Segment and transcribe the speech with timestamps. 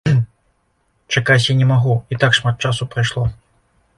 [1.15, 3.23] Чакаць я не магу, і так шмат часу прайшло.